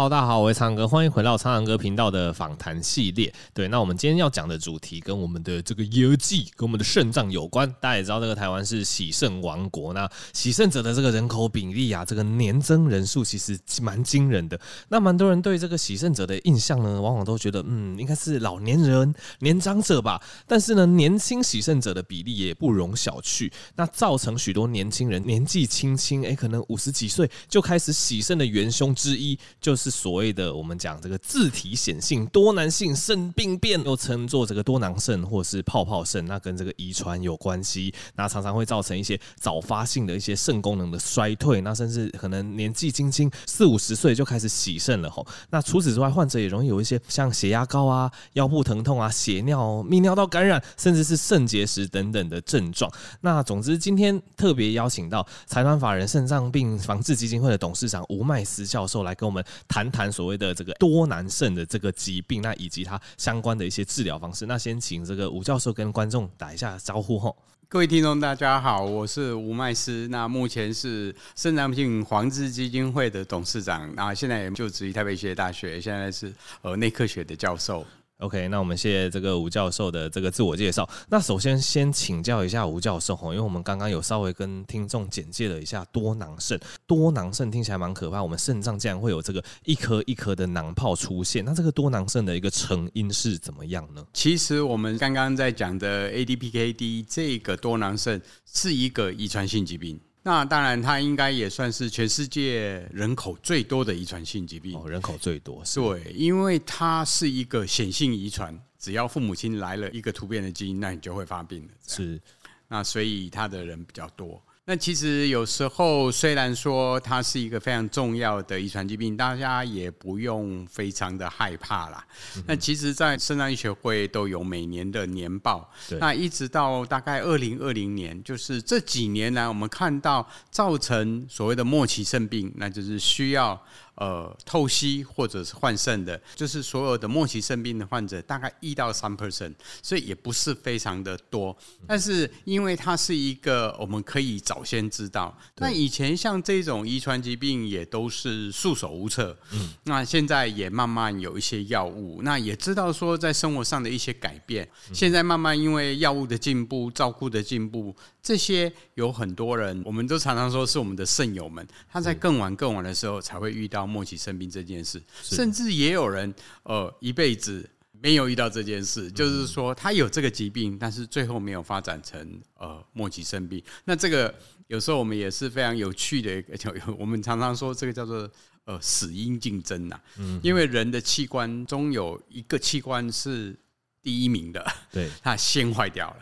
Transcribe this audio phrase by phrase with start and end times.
[0.00, 3.30] 好大家好，我是苍哥，欢迎回到苍蓝鸽频道的访谈系列。
[3.52, 7.70] 对，那我们今天要讲的主题跟我们的这个游记、跟我们的肾脏有关。
[7.82, 14.58] 大家也知道，这个台湾是喜肾王国，那喜肾者的这个人口比例啊，这个年增人数其实蛮惊人的。
[14.88, 20.18] 那蛮多人对这个喜肾者的印象呢，往往都觉得，嗯，应该是老年人、年长者吧。
[20.46, 23.52] 但是呢，年轻喜肾者的比例也不容小觑。
[23.76, 29.89] 那造成许多年轻人年纪轻轻，哎，可能五十几岁就开始喜肾的元凶之一，就是。
[29.90, 45.26] 所谓的我们讲这个自体显性多囊性肾病变，又称作这个多囊肾或是泡泡肾，那跟这个遗传有关系，那常常会造成一些早发性的一些肾功能的衰退，那甚至可能年纪轻轻四五十岁就开始洗肾了吼。
[45.50, 52.90] 那除此之外，患者也容易有一些像血压高啊、腰部疼痛啊、血尿、泌尿道感染，甚至是肾结石等等的症状。
[53.22, 59.90] 那总之，今天特别邀请到财团法人肾脏病防治基金会的董事长吴麦斯教授来跟我们谈。
[59.90, 64.46] 谈所谓的这个多囊肾的这个疾病，那以及它相关的一些治疗方式。
[64.46, 67.36] 那先请这个吴教授跟观众打一下招呼吼。
[67.68, 76.32] 各位听众大家好，我是吴麦斯，那目前是肾脏病防治基金会的董事长，那现在也就职于台北医学大学，现在是
[76.62, 77.84] 呃内科学的教授。
[78.20, 80.88] OK，那我们谢谢这个吴教授的这个自我介绍。
[81.08, 86.60] 那首先先请教一下吴教授哈，因为我们刚刚有稍微跟听众简介了一下多囊肾。
[86.86, 91.44] 多囊肾听起来蛮可怕，我们肾脏竟然会有这个一颗一颗的囊泡出现。
[91.44, 94.04] 那这个多囊肾的一个成因是怎么样呢？
[94.12, 99.98] 其实我们刚刚在讲的 ADPKD 这个多囊肾是一个遗传性疾病。
[100.22, 104.78] 那当然，它应该也算是全世界人口最多的遗传性疾病。
[104.78, 111.72] 哦，人口最多，对，因为它是一个显性遗传，只要父母亲来了一个突变的基因，那你就会发病了。
[111.86, 112.20] 是，
[112.68, 114.42] 那所以它的人比较多。
[114.66, 122.06] 那其实有时候虽然说它是一个非常重要的遗传疾病，大家也不用非常的害怕啦。
[122.46, 133.60] 那其实，在肾脏医学会都有每年的年报，那一直到大概二零二零年，就是这几年来，我们看到造成所谓的末期肾病，那就是需要。
[133.96, 141.54] 呃，透析或者是换肾的，就是所有的末期肾病的患者，大概一到三 percent，所以也不是非常的多。
[141.86, 149.38] 但是因为它是一个我们可以早先知道，那以前像这种遗传疾病也都是束手无策。
[149.52, 154.68] 嗯，那现在也慢慢有一些药物，那也知道说在生活上的一些改变。
[154.92, 163.86] 现在慢慢因为药物的进步、照顾的进步，这些有很多人，我们都常常说是我们的肾友们，他在更晚更晚的时候才会遇到。
[163.90, 166.32] 末期生病这件事，甚至也有人
[166.62, 167.68] 呃一辈子
[168.02, 173.62] 没有遇到这件事，就是说他有这个疾病，但是最后没有发展成呃末期生病。
[173.84, 174.34] 那这个
[174.68, 178.30] 有时候我们也是非常有趣的一个， 我们常常说这个叫做
[178.64, 183.54] 呃死因竞争呐，嗯因为人的器官中有一个器官是
[184.02, 186.16] 第一名的，对， 它先坏掉了。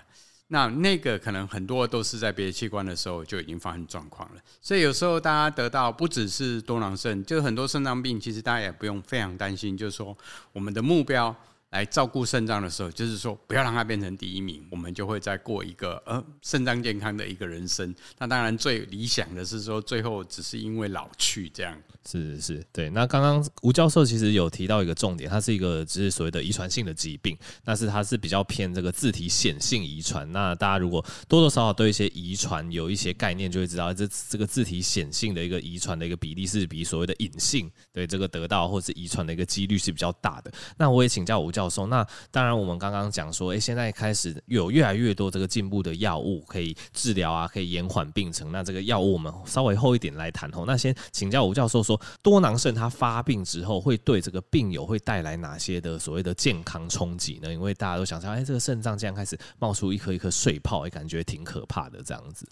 [0.49, 10.17] 那那个可能很多都是在别的器官的时候就已经发生状况了，所以有时候大家得到不只是多囊肾，就很多肾脏病，其实大家也不用非常担心，就是说
[10.53, 11.37] 我们的目标。
[11.71, 17.95] 来照顾肾脏的时候，就是说不要让它变成第一名，我们就会再过一个呃肾脏健康的一个人生。
[18.19, 21.77] 那当然最理想的是说，最后只是因为老去这样。
[22.07, 22.89] 是是是，对。
[22.89, 30.31] 那刚刚吴教授其实有提到一个重点，它是一个只是所谓的遗传性的疾病，但是它是比较偏这个自体显性遗传。
[30.33, 40.51] 那大家如果多多少少对一些遗传有一些概念，就会知道这这个自体显性的一个遗传的一个比例是比所谓的隐性对这个得到或是遗传的一个几率是比较大的。
[40.79, 48.53] 那我也请教吴教授，那当然我们刚刚讲说，诶，现在开始有越来越多这个进步的药物可以治疗啊，可以延缓病程。
[48.53, 50.65] 那这个药物我们稍微后一点来谈吼。
[50.65, 57.53] 那先请教吴教授说，多囊肾它发病之后会对这个病友会带来哪些的所谓的健康冲击呢？
[57.53, 62.47] 因为大家都想说，哎，这个肾脏竟然开始冒出一颗一颗水泡，也感觉挺可怕的这样子。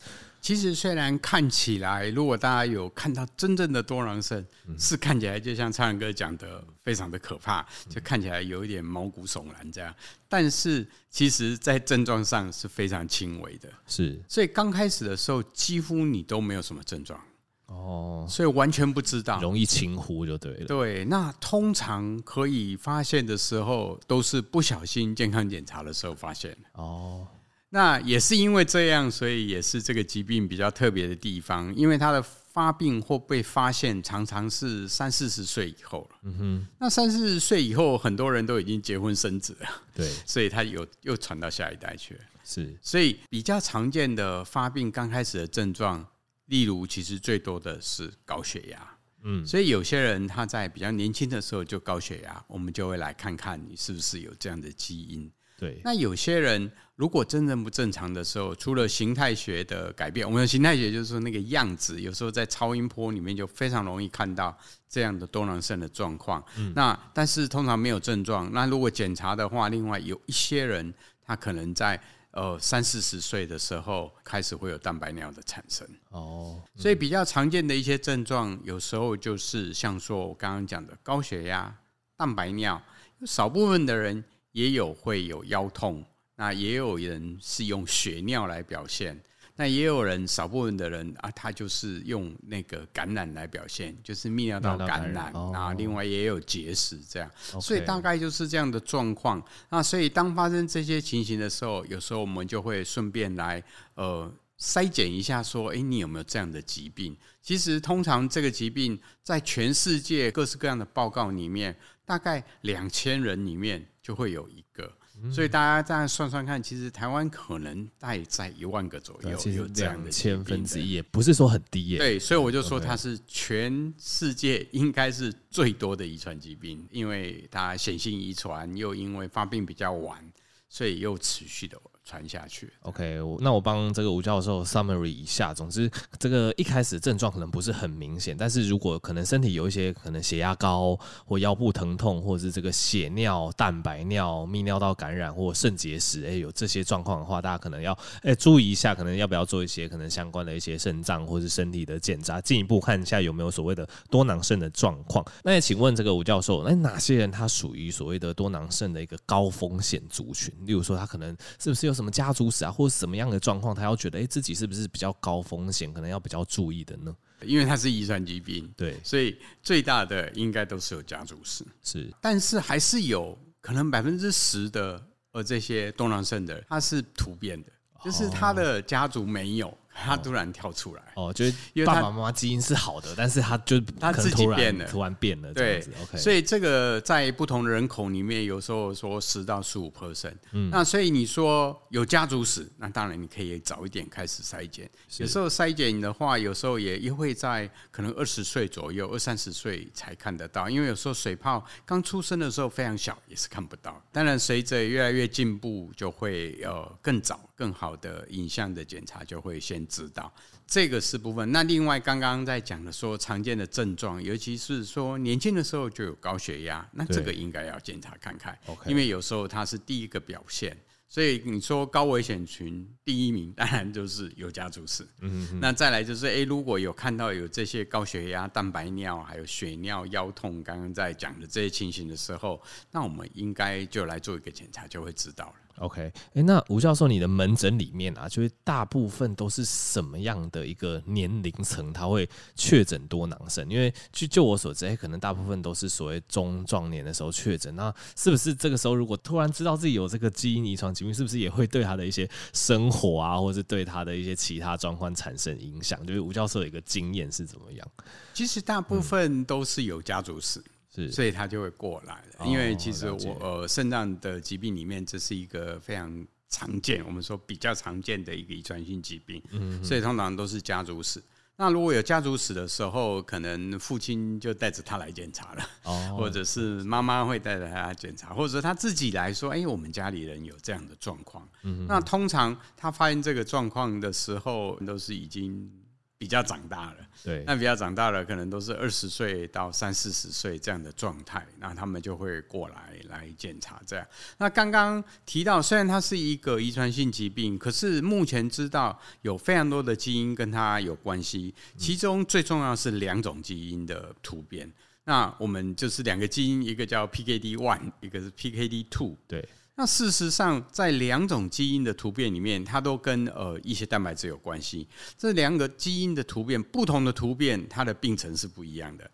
[0.46, 4.46] 其实虽然看起来，如果大家有看到真正的多囊肾，
[4.78, 9.92] 是看起来就像苍蓝鸽讲的，非常的可怕，就看起来有一点毛骨悚然这样。
[10.28, 14.22] 但是其实，在症状上是非常轻微的，是。
[14.28, 17.20] 所以刚开始的时候，几乎你都没有什么症状
[17.66, 20.66] 哦，所以完全不知道，容易轻忽就对了。
[20.66, 27.26] 对，那通常可以发现的时候，都是不小心健康检查的时候发现哦。
[27.70, 36.18] 那也是因为这样，所以也是这个疾病比较特别的地方，因为它的发病或被发现常常是三四十岁以后了。
[36.22, 39.68] 嗯哼，那三四十岁以后，很多人都已经结婚生子了。
[39.94, 42.20] 对，所以它有又传到下一代去了。
[42.44, 46.06] 是，所以比较常见的发病刚开始的症状，
[46.46, 48.96] 例如其实最多的是高血压。
[49.24, 55.28] 嗯，所以有些人他在比较年轻的时候就高血压，我们就会来看看你是不是有这样的基因。
[55.58, 64.54] 对，那有些人如果真正不正常的时候，除了形态学的改变，我们的形态学就是说那个样子，有时候在超音波里面就非常容易看到
[64.86, 66.44] 这样的多囊肾的状况。
[66.58, 68.52] 嗯，那但是通常没有症状。
[68.52, 70.92] 那如果检查的话，另外有一些人
[71.24, 71.98] 他可能在
[72.32, 75.88] 呃三四十岁的时候开始会有蛋白尿的产生。
[76.10, 81.74] 哦，所以比较常见的一些症状，有时候就是像说我刚刚讲的高血压、
[82.14, 82.82] 蛋白尿，
[83.24, 84.22] 少部分的人。
[84.56, 86.02] 也有会有腰痛，
[86.36, 89.22] 那也有人是用血尿来表现，
[89.54, 99.44] 那也有人少部分的人啊，他就是用那个感染来表现，就是泌尿道感染，啊另外也有结石这样，哦、所以大概就是这样的状况。
[99.68, 103.62] 那所以当发生这些情形的时候，有时候我们就会顺便来
[103.96, 107.14] 呃筛检一下，说，哎，你有没有这样的疾病？
[107.42, 111.76] 其实通常这个疾病在全世界各式各样的报告里面，
[112.06, 113.86] 大概两千人里面。
[114.06, 114.88] 就会有一个，
[115.32, 121.98] 所以大家这样算算看，其实台湾可能大概在一万个左右，有这样的千分之一，也不是说很低耶。
[121.98, 130.24] 对，所以我就说它是全世界应该是最多的遗传疾病，因为它显性遗传，又因为发病比较晚，
[130.68, 131.76] 所以又持续的。
[132.06, 132.72] 传下去。
[132.82, 135.52] OK，我那我帮这个吴教授 summary 一下。
[135.52, 155.24] 总之，这个一开始症状可能不是很明显，但是如果可能身体有一些可能血压高或腰部疼痛，或者是这个血尿、蛋白尿、泌尿道感染或肾结石，哎，有这些状况的话，大家可能要哎注意一下，可能要不要做一些可能相关的一些肾脏或是身体的检查，进一步看一下有没有所谓的多囊肾的状况。
[155.42, 160.54] 那也请问这个吴教授，那哪些人他属于所谓的多囊肾的一个高风险族群？
[160.66, 167.16] 例如说，他可能是不是有什么家族史啊，或者什么样的状况，他要觉得哎、欸，自己是不是比较高风险，可能要比较注意的呢？
[167.42, 175.02] 因为它是遗传疾病，对，所以最大的应该都是有家族史，是，但是还是有可能百分之十的
[175.32, 177.70] 呃这些多囊肾的人，他是突变的，
[178.04, 179.76] 就是他的家族没有。
[180.04, 186.18] 他突然跳出来哦，就是因为爸爸妈妈基因是好的，但是他就他自己变了，突然变了，对，OK。
[186.18, 194.88] 所以这个在不同的人口里面，有时候说十到十五 percent，嗯，那所以你说有家族史，那当然你可以早一点开始筛检。
[195.18, 204.02] 有时候筛检的话，有时候也也会在可能二十岁左右，二三十岁才看得到，因为有时候水泡刚出生的时候非常小，也是看不到。
[204.12, 207.40] 当然，随着越来越进步，就会呃更早。
[207.56, 210.32] 更好的影像的检查就会先知道，
[210.66, 211.50] 这个是部分。
[211.50, 218.56] 那另外刚刚在讲的说常见的症状，尤其是说年轻的时候就有高血压，那这个应该要检查看看，
[218.86, 220.76] 因为有时候它是第一个表现。
[221.08, 225.06] 所以你说高危险群第一名， 当然就是有家族史。
[225.20, 225.60] 嗯嗯。
[225.60, 232.60] 那再来就是，诶，如果有看到有这些高血压、蛋白尿，还有血尿、腰痛，刚刚在讲的这些情形的时候，
[232.90, 235.54] 那我们应该就来做一个检查，就会知道了。
[235.78, 243.70] OK，哎、欸，那吴教授，你的门诊里面啊，就是大部分都是什么样的一个年龄层，他会确诊多囊肾？
[243.70, 247.74] 因为据就我所知，欸，可能大部分都是所谓中壮年的时候确诊。
[247.76, 256.06] 那是不是这个时候，如果突然知道自己有这个基因遗传疾病，是不是也会对他的一些生活啊，或者是对他的一些其他状况产生影响？
[256.06, 257.86] 就是吴教授的一个经验是怎么样？
[258.32, 260.58] 其实大部分都是有家族史。
[260.60, 260.70] 嗯
[261.12, 269.42] 所以他就会过来了，因为其实我呃肾脏的疾病里面，这是一个非常常见，我们说比较常见的一个遗传性疾病，
[269.82, 271.22] 所以通常都是家族史。
[271.58, 275.64] 那如果有家族史的时候，可能父亲就带着他来检查了，
[276.16, 281.48] 或者是妈妈会带着他来检查，或者他自己来说，哎，我们家里人有这样的状况。
[281.88, 285.70] 那通常他发现这个状况的时候，都是已经。
[286.18, 294.06] 比较长大了，对，那比较长大了，可能都是二十岁到三四十岁这样的状态，那他们就会过来来检查这样。
[294.38, 304.72] 那刚刚提到，虽然它是一个遗传性疾病，可是目前知道有非常多的基因跟它有关系，其中最重要是两种基因的突变。
[305.04, 309.46] 那我们就是两个基因，一个叫 PKD one，一个是 PKD two，对。
[309.78, 314.88] 那事实上，在两种基因的突变里面，它都跟呃一些蛋白质有关系。
[315.18, 319.10] 这两个基因的突变，不同的突变，它的病程是不一样的。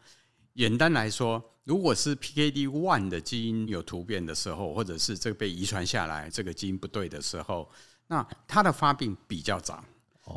[0.55, 7.69] 简单来说，如果是 PKD one 的基因有突变的时候，或者是这个被遗传下来，这个基因不对的时候，
[8.07, 9.85] 那它的发病比较早。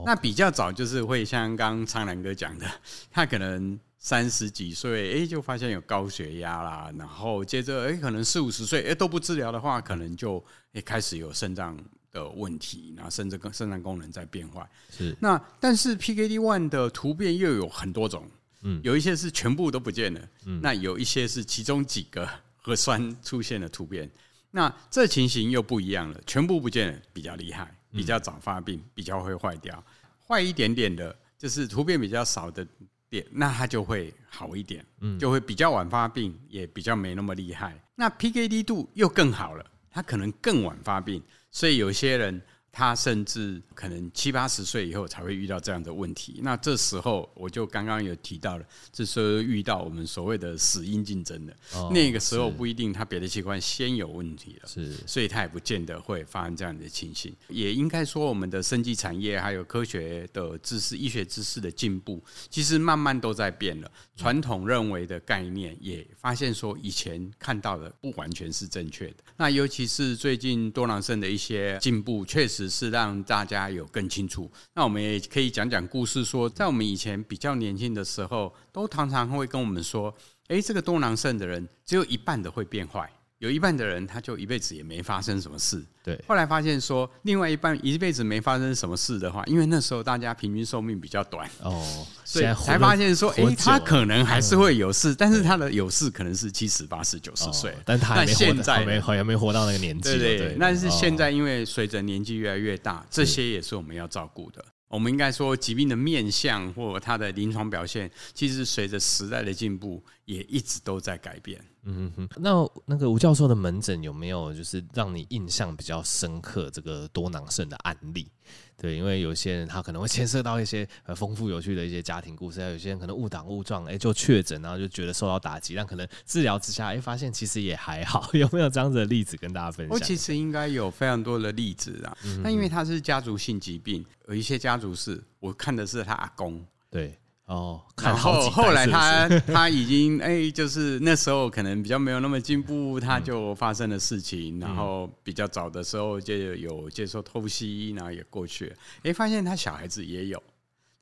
[0.03, 2.65] 那比较早就是会像刚刚苍兰哥讲的，
[3.12, 3.79] 他可能。
[4.06, 10.38] 三十几岁，哎，就发现有高血压啦，然后接着，哎，可能四五十岁，哎，都不治疗的话，可能就
[10.74, 11.76] 哎开始有肾脏
[12.12, 14.64] 的问题，然后甚至跟肾脏功能在变坏。
[14.92, 15.18] 是。
[15.20, 18.30] 那但是 PKD one 的突变又有很多种，
[18.62, 24.08] 嗯，有一些是全部都不见了，嗯，那有一些是其中几个核酸出现了突变，
[24.52, 29.84] 那这情形又不一样了，全部不见了比较厉害，比较早发病，比较会坏掉，
[30.28, 32.64] 坏一点点的，就是突变比较少的
[33.10, 37.80] 点，那它就会好一点，嗯，就会比较晚发病，也比较没那么厉害。
[37.96, 42.42] 那 PKD 度又更好了，它可能更晚发病，所以有些人。
[42.77, 46.41] 他甚至可能七八十岁以后才会遇到这样的问题。
[46.44, 51.55] 那这时候我就刚刚有提到了，这时候遇到我们所谓的死因竞争的，
[51.91, 57.34] 那个时候不一定他别的器官先有问题了，是，所以他也不见得会发生这样的情形。
[57.48, 63.89] 也应该说，我们的生技产业还有科学的知识、医学知识的进步，其实慢慢都在变了。
[64.17, 69.15] 传统认为的概念也发现说，以前看到的不完全是正确的。
[69.38, 72.65] 那尤其是最近多囊肾的一些进步，确实。
[72.66, 74.52] 只是让大家有更清楚。
[74.74, 80.12] 那我们也可以讲讲故事，说在我们以前比较年轻的时候，都常常会跟我们说
[80.50, 83.08] ：“诶，这个多囊肾的人只有一半的会变坏，
[83.46, 86.20] 有一半的人他就一辈子也没发生什么事。”对。
[86.28, 100.58] 后来发现说，另外一半一辈子没发生什么事的话，因为那时候大家平均寿命比较短哦，所以才发现说：“诶，他可能还是会有事，但是他的有事可能是七十、八十、九十岁，但他现在没好像没活到那个年纪。”对对。
[100.60, 104.66] 但是现在因为随着年纪越来越大，这些也是我们要照顾的。
[104.88, 111.63] 我们应该说，疾病的面相或它的临床表现，其实随着时代的进步，也一直都在改变。
[111.88, 118.27] 嗯哼，那那个吴教授的门诊有没有就是让你印象比较深刻这个多囊肾的案例？
[118.75, 128.27] 对，因为有些人他可能会牵涉到一些呃丰富有趣的一些家庭故事，还有些人可能误打误撞，哎，就确诊，然后就觉得受到打击，但可能治疗之下，哎，发现其实也还好。
[128.34, 129.94] 有没有这样子的例子跟大家分享？
[129.94, 132.17] 我其实应该有非常多的例子啊。
[132.41, 137.15] 那、因为他是家族性疾病，有一些家族是我看的是他阿公，对。
[137.46, 150.42] 哦，然后后来他他已经哎，就是那时候可能比较没有那么进步，他就发生了事情，然后比较早的时候就有接受透析，然后也过去了，哎，发现他小孩子也有，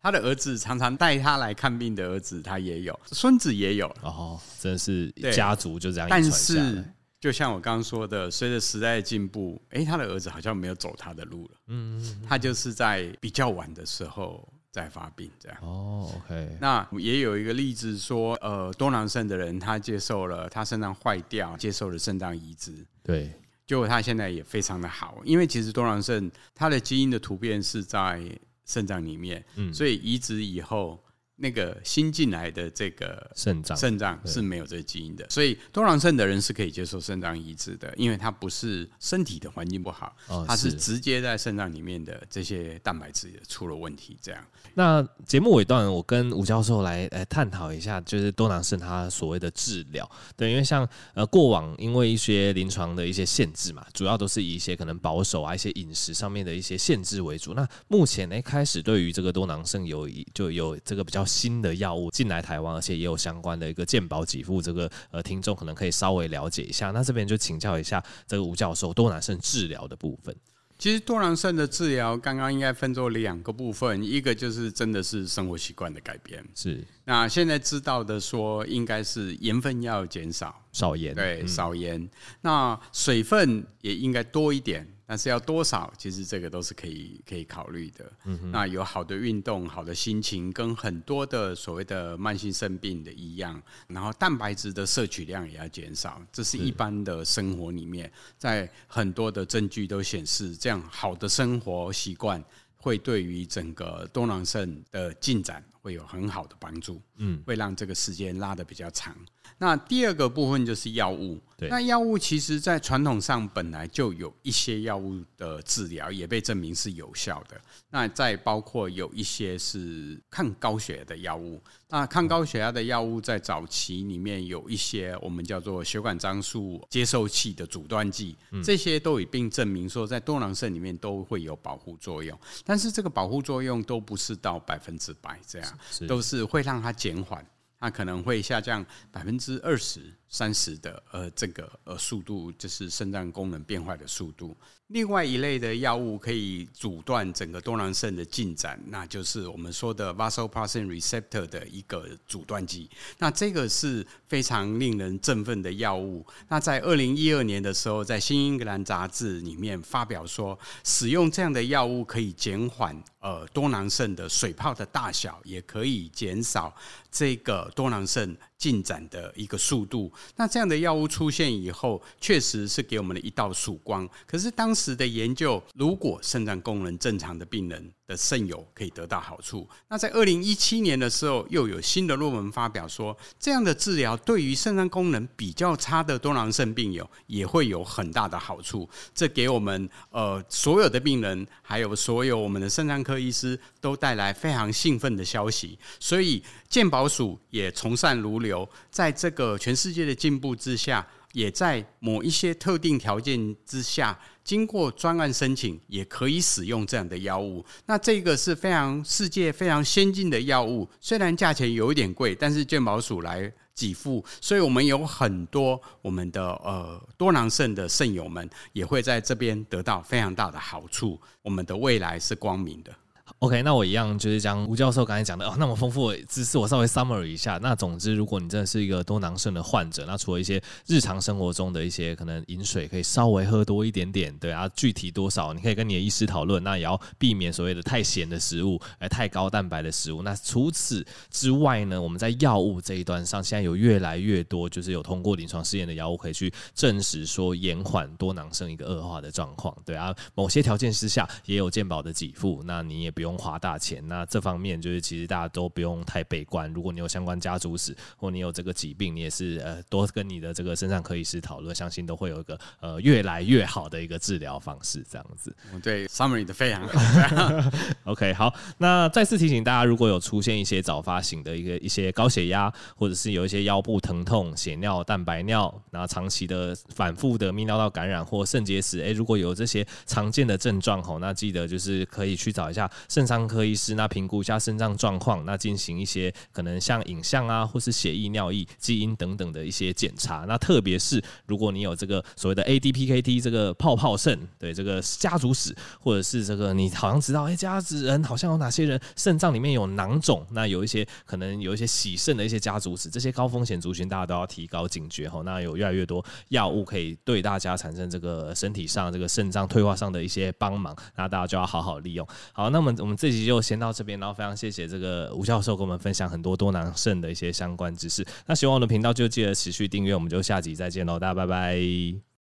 [0.02, 6.10] 他的儿子常常带他来看病的儿子他也有，孙子也有，哦，真的是家族就这样。
[6.10, 6.84] 但是
[7.22, 14.46] 就像我刚刚说的，随着时代的进步，哎，他的儿子好像没有走他的路了，嗯，他就是在比较晚的时候。
[14.74, 16.58] 再发病这样哦，OK。
[16.60, 23.32] 那也有一个例子说，呃，多囊肾的人他接受了他肾脏坏掉，接受了肾脏移植，对，
[23.68, 28.28] 结果他现在也非常的好，因为其实多囊肾它的基因的突变是在
[28.66, 31.03] 肾脏里面，嗯，所以移植以后。
[31.36, 40.16] 那个新进来的这个肾脏，肾脏是没有这个基因的，所以多囊肾的人是可以接受肾脏移植的，因为它不是身体的环境不好，
[40.48, 44.16] 它是直接在肾脏里面的这些蛋白质出了问题。
[44.22, 50.10] 这样，那节目尾段，我跟吴教授来来探讨一下，就是多囊肾它所谓的治疗。
[50.38, 57.56] 对，因为像呃过往因为一些临床的一些限制嘛，主要都是以一些可能保守啊、一些饮食上面的一些限制为主。
[57.56, 61.23] 那目前呢，开始对于这个多囊肾有就有这个比较。
[61.26, 66.92] 新的药物进来台湾，而且也有相关的一个健保给付，这个呃听众可能可以稍微了解一下。
[66.92, 70.36] 那这边就请教一下这个吴教授，多囊肾治疗的部分。
[70.80, 76.84] 其实多囊肾的治疗刚刚应该分作两个部分，一个就是真的是生活习惯的改变，是。
[77.06, 82.10] 那现在知道的说，应该是盐分要减少，少盐，对，嗯、少盐。
[82.42, 84.86] 那水分也应该多一点。
[85.14, 88.12] 但是要多少，其实这个都是可以可以考虑的。
[88.52, 96.20] 那有好的运动、好的心情，跟很多的所谓的慢性肾病的一样，然后蛋白质的摄取量也要减少。
[96.32, 102.44] 这是一般的生活里面，在很多的证据都显示，这样好的生活习惯
[102.78, 107.00] 会对于整个多囊肾的进展会有很好的帮助。
[107.18, 109.16] 嗯，会让这个时间拉得比较长。
[109.60, 111.40] 那第二个部分就是药物。
[111.56, 117.62] 对那药物其实，在传统上本来就有一些药物的治疗也被证明是有效的。
[117.92, 121.62] 那再包括有一些是抗高血压的药物。
[121.90, 132.38] 那抗高血压的药物在早期里面有一些我们叫做血管张数接受器的阻断剂，这些都已经证明说在多囊肾里面都会有保护作用。
[132.66, 135.73] 但是这个保护作用都不是到百分之百这样，
[136.08, 137.46] 都是会让它减缓。
[137.80, 140.00] 它可能会下降百分之二十、
[140.30, 144.56] 三十的呃这个呃速度，就是肾脏功能变坏的速度。
[144.94, 152.88] 另外一类的药物可以阻断整个多囊肾的进展，那就是我们说的 vasopressin receptor 的一个阻断剂。
[153.18, 156.24] 那这个是非常令人振奋的药物。
[156.48, 166.72] 那在二零一二年的时候，在《新英格兰杂志》里面发表说，使用这样的药物可以减缓呃多囊肾的水泡的大小，也可以减少
[167.10, 170.12] 这个多囊肾进展的一个速度。
[170.36, 174.08] 那这样的药物出现以后，确实是给我们的一道曙光。
[174.28, 188.90] 可是当时的研究，如果肾脏功能正常的病人的肾友可以得到好处，那在二零一七年的时候，又有新的论文发表说，这样的治疗对于肾脏功能比较差的多囊肾病友也会有很大的好处。
[189.16, 195.78] 这给我们呃所有的病人，还有所有我们的肾脏科医师都带来非常兴奋的消息。
[196.00, 207.66] 所以健保署也从善如流，在这个全世界的进步之下，也在某一些特定条件之下，经过专案申请，也可以使用这样的药物。
[207.86, 221.20] 那这个是非常世界非常先进的药物，虽然价钱有一点贵，但是健保署来给付，所以我们有很多我们的呃多囊肾的肾友们也会在这边得到非常大的好处。
[221.42, 222.96] 我们的未来是光明的。
[223.40, 227.58] OK，那我一样就是将吴教授刚才讲的哦，那么丰富的知识，我稍微 summary 一下。
[227.62, 236.62] 那总之，如果你真的是一个多囊肾的患者，那除了一些日常生活中的一些可能饮水可以稍微喝多一点点，对啊，具体多少你可以跟你的医师讨论。
[236.64, 240.22] 那也要避免所谓的太咸的食物，哎，太高蛋白的食物。
[240.22, 249.76] 那除此之外呢，我们在药物这一端上，现在有越来越多就是有通过临床试验的药物可以去证实说延缓多囊肾一个恶化的状况。
[249.86, 253.34] 对啊，某些条件之下也有健保的给付，那你也不用。
[253.44, 256.72] 花大钱，那这方面就是其实大家都不用太悲观。
[256.72, 265.04] 如果你有相关家族史，或你有这个疾病，你也是呃多跟你的这个肾脏科医师讨论，相信都会有一个呃越来越好的一个治疗方式。
[265.10, 267.70] 这样子，对，summary 的非常好。
[268.06, 283.24] OK，好，那再次提醒大家，如果有出现一些早发型的一个一些高血压，或者是有一些腰部疼痛、血尿、蛋白尿，然后长期的反复的泌尿道感染或肾结石，哎，如果有这些常见的症状吼，那记得就是可以去找一下肾。
[283.34, 290.46] 脏科医师，那评估一下肾脏状况，那进行一些可能像影像啊，或是血液、尿液、基因等等的一些检查。
[290.48, 305.42] 那特别是如果你有这个所谓的 ADPKD 这个泡泡肾，对这个家族史，或者是这个你好像知道，哎、欸，家族人好像有哪些人肾脏里面有囊肿，那有一些可能有一些洗肾的一些家族史，这些高风险族群大家都要提高警觉哈。
[305.44, 312.28] 那有越来越多药物可以对大家产生这个身体上这个肾脏退化上的一些帮忙，那大家就要好好利用。
[312.52, 313.18] 好，那么我们。
[313.24, 318.26] 这集就先到这边，然后非常谢谢这个吴教授跟我们分享很多多囊肾的一些相关知识。
[318.46, 322.33] 那喜欢我的频道就记得持续订阅，我们就下集再见喽，大家拜拜。